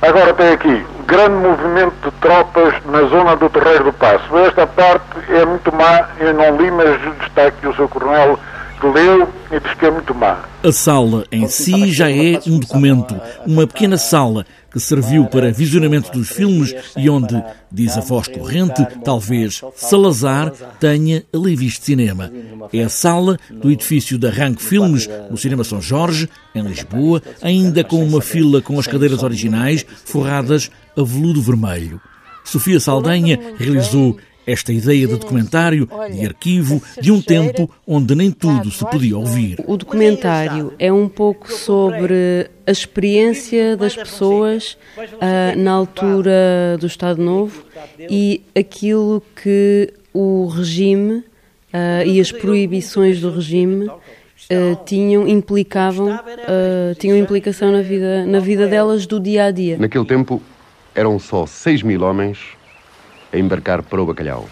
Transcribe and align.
Agora 0.00 0.32
tem 0.34 0.52
aqui, 0.52 0.86
grande 1.06 1.34
movimento 1.44 1.94
de 2.04 2.10
tropas 2.20 2.72
na 2.84 3.02
zona 3.08 3.34
do 3.34 3.50
Terreiro 3.50 3.84
do 3.84 3.92
Passo. 3.92 4.36
Esta 4.38 4.64
parte 4.64 5.02
é 5.28 5.44
muito 5.44 5.74
má, 5.74 6.08
eu 6.20 6.32
não 6.34 6.56
li, 6.56 6.70
mas 6.70 7.00
está 7.26 7.46
aqui 7.46 7.66
o 7.66 7.74
seu 7.74 7.88
coronel 7.88 8.38
que 8.80 8.86
leu 8.86 9.28
e 9.50 9.58
diz 9.58 9.74
que 9.74 9.86
é 9.86 9.90
muito. 9.90 10.07
A 10.20 10.72
sala 10.72 11.24
em 11.30 11.46
si 11.46 11.92
já 11.92 12.10
é 12.10 12.40
um 12.46 12.58
documento, 12.58 13.14
uma 13.46 13.66
pequena 13.66 13.96
sala. 13.96 14.44
que 14.70 14.78
serviu 14.78 15.24
para 15.26 15.50
visionamento 15.50 16.10
dos 16.12 16.28
filmes 16.28 16.74
e 16.96 17.08
onde, 17.08 17.42
diz 17.72 17.96
a 17.96 18.00
voz 18.00 18.28
corrente, 18.28 18.86
talvez 19.02 19.62
Salazar 19.74 20.52
tenha 20.78 21.24
ali 21.32 21.56
visto 21.56 21.84
cinema. 21.84 22.30
É 22.72 22.82
a 22.82 22.88
sala 22.88 23.38
do 23.50 23.70
edifício 23.70 24.18
da 24.18 24.30
Rank 24.30 24.60
Filmes, 24.60 25.08
no 25.30 25.38
Cinema 25.38 25.64
São 25.64 25.80
Jorge, 25.80 26.28
em 26.54 26.62
Lisboa, 26.62 27.22
ainda 27.40 27.82
com 27.82 28.04
uma 28.04 28.20
fila 28.20 28.60
com 28.60 28.78
as 28.78 28.86
cadeiras 28.86 29.22
originais 29.22 29.86
forradas 30.04 30.70
a 30.96 31.02
veludo 31.02 31.40
vermelho. 31.40 32.00
Sofia 32.44 32.80
Saldanha 32.80 33.38
realizou 33.58 34.18
esta 34.48 34.72
ideia 34.72 35.06
de 35.06 35.16
documentário, 35.16 35.86
de 36.10 36.24
arquivo, 36.24 36.82
de 37.00 37.12
um 37.12 37.20
tempo 37.20 37.70
onde 37.86 38.14
nem 38.14 38.30
tudo 38.30 38.70
se 38.70 38.84
podia 38.86 39.16
ouvir. 39.16 39.62
O 39.66 39.76
documentário 39.76 40.72
é 40.78 40.90
um 40.90 41.06
pouco 41.06 41.52
sobre 41.52 42.48
a 42.66 42.70
experiência 42.70 43.76
das 43.76 43.94
pessoas 43.94 44.78
uh, 44.96 45.58
na 45.58 45.72
altura 45.72 46.78
do 46.80 46.86
Estado 46.86 47.22
Novo 47.22 47.62
e 47.98 48.42
aquilo 48.58 49.22
que 49.36 49.92
o 50.14 50.46
regime 50.46 51.18
uh, 51.18 52.06
e 52.06 52.18
as 52.18 52.32
proibições 52.32 53.20
do 53.20 53.30
regime 53.30 53.86
uh, 53.86 54.84
tinham 54.86 55.28
implicavam 55.28 56.18
tinham 56.98 57.18
implicação 57.18 57.70
na 57.70 57.82
vida 57.82 58.24
na 58.24 58.40
vida 58.40 58.66
delas 58.66 59.06
do 59.06 59.20
dia 59.20 59.44
a 59.44 59.50
dia. 59.50 59.76
Naquele 59.78 60.06
tempo 60.06 60.40
eram 60.94 61.18
só 61.18 61.44
6 61.46 61.82
mil 61.82 62.02
homens 62.02 62.57
a 63.32 63.38
embarcar 63.38 63.82
para 63.82 64.00
o 64.00 64.06
Bacalhau, 64.06 64.48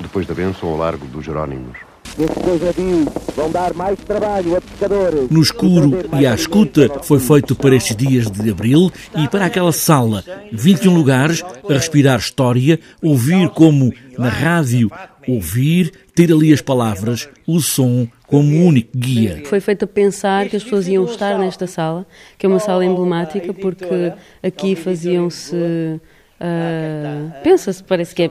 depois 0.00 0.26
da 0.26 0.34
bênção 0.34 0.68
ao 0.68 0.76
largo 0.76 1.06
dos 1.06 1.24
Jerónimos. 1.24 1.78
vão 3.34 3.50
dar 3.50 3.74
mais 3.74 3.98
trabalho 4.00 4.56
a 4.56 4.60
pescadores. 4.60 5.30
No 5.30 5.42
escuro 5.42 5.98
e 6.18 6.26
à 6.26 6.34
escuta 6.34 6.88
foi 7.02 7.18
feito 7.18 7.56
para 7.56 7.74
estes 7.74 7.96
dias 7.96 8.30
de 8.30 8.50
abril 8.50 8.90
e 9.16 9.28
para 9.28 9.46
aquela 9.46 9.72
sala, 9.72 10.24
21 10.52 10.94
lugares, 10.94 11.42
a 11.68 11.72
respirar 11.72 12.18
história, 12.18 12.78
ouvir 13.02 13.48
como 13.50 13.92
na 14.16 14.28
rádio, 14.28 14.90
ouvir, 15.26 15.92
ter 16.14 16.32
ali 16.32 16.52
as 16.52 16.60
palavras, 16.60 17.28
o 17.46 17.60
som 17.60 18.06
como 18.26 18.64
único 18.64 18.96
guia. 18.96 19.42
Foi 19.46 19.60
feito 19.60 19.84
a 19.84 19.88
pensar 19.88 20.48
que 20.48 20.56
as 20.56 20.62
pessoas 20.62 20.86
iam 20.86 21.04
estar 21.04 21.38
nesta 21.38 21.66
sala, 21.66 22.06
que 22.38 22.46
é 22.46 22.48
uma 22.48 22.60
sala 22.60 22.84
emblemática, 22.84 23.52
porque 23.52 24.12
aqui 24.42 24.76
faziam-se 24.76 26.00
Uh, 26.40 27.42
Pensa-se, 27.42 27.82
parece 27.82 28.14
que 28.14 28.24
é 28.24 28.30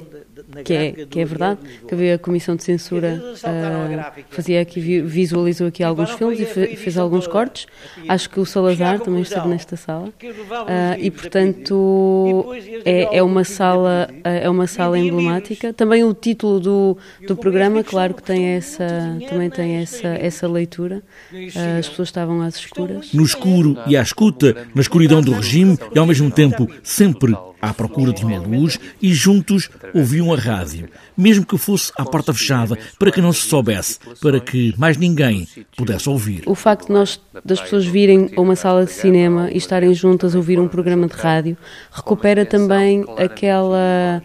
que 0.63 0.73
é, 0.73 0.91
que 0.91 1.19
é 1.19 1.25
verdade, 1.25 1.59
que 1.87 1.93
havia 1.93 2.15
a 2.15 2.17
Comissão 2.17 2.55
de 2.55 2.63
Censura 2.63 3.21
uh, 3.21 4.23
fazia 4.29 4.61
aqui, 4.61 5.01
visualizou 5.01 5.67
aqui 5.67 5.83
alguns 5.83 6.11
filmes 6.11 6.39
e 6.39 6.75
fez 6.75 6.97
alguns 6.97 7.27
cortes. 7.27 7.65
Acho 8.07 8.29
que 8.29 8.39
o 8.39 8.45
Salazar 8.45 8.99
também 8.99 9.21
esteve 9.21 9.47
nesta 9.47 9.75
sala. 9.75 10.07
Uh, 10.07 10.99
e 10.99 11.09
portanto 11.09 12.53
é, 12.85 13.17
é 13.17 13.23
uma 13.23 13.43
sala 13.43 14.09
é 14.23 14.49
uma 14.49 14.67
sala 14.67 14.99
emblemática. 14.99 15.73
Também 15.73 16.03
o 16.03 16.13
título 16.13 16.59
do, 16.59 16.97
do 17.27 17.35
programa, 17.35 17.83
claro 17.83 18.13
que 18.13 18.23
tem 18.23 18.45
essa 18.45 19.17
também 19.29 19.49
tem 19.49 19.77
essa 19.77 20.07
essa 20.07 20.47
leitura. 20.47 21.01
Uh, 21.31 21.79
as 21.79 21.89
pessoas 21.89 22.09
estavam 22.09 22.41
às 22.41 22.55
escuras. 22.55 23.13
No 23.13 23.23
escuro 23.23 23.77
e 23.87 23.95
à 23.95 24.01
escuta, 24.01 24.67
na 24.75 24.81
escuridão 24.81 25.21
do 25.21 25.31
regime 25.31 25.77
e 25.93 25.99
ao 25.99 26.05
mesmo 26.05 26.29
tempo 26.29 26.67
sempre 26.83 27.35
à 27.63 27.73
procura 27.73 28.11
de 28.11 28.25
uma 28.25 28.37
luz 28.37 28.77
e 29.01 29.13
juntos 29.13 29.69
ouviam 29.93 30.33
a 30.33 30.37
rádio, 30.37 30.89
mesmo 31.15 31.45
que 31.45 31.57
fosse 31.57 31.93
à 31.97 32.03
porta 32.03 32.33
fechada, 32.33 32.77
para 32.99 33.09
que 33.09 33.21
não 33.21 33.31
se 33.31 33.47
soubesse, 33.47 33.99
para 34.21 34.41
que 34.41 34.73
mais 34.77 34.97
ninguém 34.97 35.47
pudesse 35.77 36.09
ouvir. 36.09 36.43
O 36.45 36.55
facto 36.55 36.87
de 36.87 36.93
nós, 36.93 37.21
das 37.45 37.61
pessoas 37.61 37.85
virem 37.85 38.29
a 38.35 38.41
uma 38.41 38.57
sala 38.57 38.83
de 38.83 38.91
cinema 38.91 39.49
e 39.49 39.57
estarem 39.57 39.93
juntas 39.93 40.35
a 40.35 40.37
ouvir 40.37 40.59
um 40.59 40.67
programa 40.67 41.07
de 41.07 41.13
rádio, 41.13 41.57
recupera 41.89 42.45
também 42.45 43.05
aquela 43.17 44.21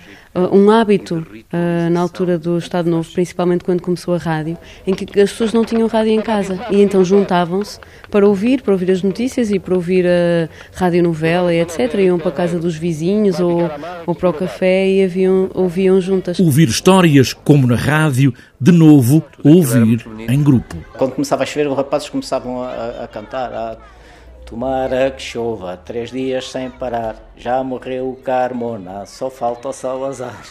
um 0.53 0.71
hábito 0.71 1.27
uh, 1.53 1.91
na 1.91 2.01
altura 2.01 2.39
do 2.39 2.59
Estado 2.59 2.91
Novo, 2.91 3.09
principalmente 3.13 3.65
quando 3.65 3.83
começou 3.83 4.15
a 4.15 4.19
rádio, 4.19 4.57
em 4.87 4.95
que 4.95 5.05
as 5.21 5.31
pessoas 5.31 5.53
não 5.53 5.65
tinham 5.65 5.87
rádio 5.89 6.13
em 6.13 6.21
casa 6.21 6.59
e 6.71 6.81
então 6.83 7.05
juntavam-se 7.05 7.79
para 8.11 8.27
ouvir, 8.27 8.63
para 8.63 8.73
ouvir 8.73 8.91
as 8.91 9.03
notícias 9.03 9.51
e 9.51 9.59
para 9.59 9.75
ouvir 9.75 10.07
a 10.07 10.49
radionovela 10.75 11.53
e 11.53 11.61
etc. 11.61 11.95
Iam 11.95 12.19
para 12.19 12.29
a 12.29 12.33
casa 12.33 12.59
dos 12.59 12.77
vizinhos 12.77 13.41
ou, 13.41 13.71
ou 14.07 14.15
para 14.15 14.31
o 14.31 14.33
café 14.33 14.89
e 14.89 15.05
haviam, 15.05 15.51
ouviam 15.55 16.01
juntas. 16.01 16.39
Ouvir 16.39 16.69
histórias, 16.69 17.33
como 17.33 17.67
na 17.67 17.77
rádio, 17.77 18.33
de 18.61 18.73
novo 18.73 19.25
ouvir 19.43 20.07
em 20.29 20.43
grupo. 20.43 20.77
Quando 20.97 21.13
começava 21.13 21.43
a 21.43 21.47
chover, 21.47 21.69
os 21.69 21.77
rapazes 21.77 22.09
começavam 22.09 22.63
a, 22.63 23.05
a 23.05 23.09
cantar. 23.09 23.53
A 23.53 23.98
Tomara 24.49 25.11
que 25.11 25.21
chova 25.21 25.77
três 25.77 26.11
dias 26.11 26.51
sem 26.51 26.71
parar. 26.71 27.17
Já 27.37 27.63
morreu 27.63 28.09
o 28.09 28.17
Carmona, 28.17 29.05
só 29.05 29.29
falta 29.29 29.69
o 29.69 29.73
Salazar. 29.75 30.43